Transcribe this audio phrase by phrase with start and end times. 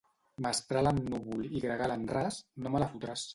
[0.45, 3.29] Mestral en núvol i gregal en ras, no me la fotràs.